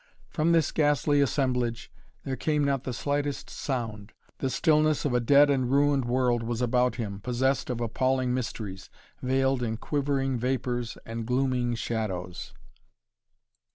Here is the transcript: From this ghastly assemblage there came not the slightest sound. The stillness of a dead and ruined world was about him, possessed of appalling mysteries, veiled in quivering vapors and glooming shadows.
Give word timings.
From 0.31 0.51
this 0.51 0.71
ghastly 0.71 1.21
assemblage 1.21 1.91
there 2.23 2.35
came 2.35 2.63
not 2.63 2.85
the 2.85 2.91
slightest 2.91 3.51
sound. 3.51 4.13
The 4.39 4.49
stillness 4.49 5.05
of 5.05 5.13
a 5.13 5.19
dead 5.19 5.51
and 5.51 5.69
ruined 5.69 6.05
world 6.05 6.41
was 6.41 6.59
about 6.59 6.95
him, 6.95 7.19
possessed 7.19 7.69
of 7.69 7.79
appalling 7.79 8.33
mysteries, 8.33 8.89
veiled 9.21 9.61
in 9.61 9.77
quivering 9.77 10.39
vapors 10.39 10.97
and 11.05 11.27
glooming 11.27 11.75
shadows. 11.75 12.51